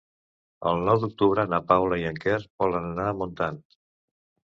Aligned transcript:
El 0.69 0.79
nou 0.85 1.01
d'octubre 1.03 1.43
na 1.51 1.59
Paula 1.71 1.99
i 2.03 2.05
en 2.11 2.17
Quer 2.23 2.39
volen 2.63 2.89
anar 2.93 3.05
a 3.11 3.13
Montant. 3.21 3.61